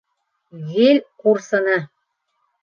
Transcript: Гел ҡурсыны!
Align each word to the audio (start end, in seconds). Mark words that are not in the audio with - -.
Гел 0.69 1.01
ҡурсыны! 1.25 1.77